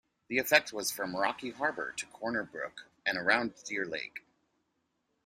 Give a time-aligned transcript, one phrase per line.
[0.29, 4.23] The effect was from Rocky Harbour to Corner Brook and around Deer Lake.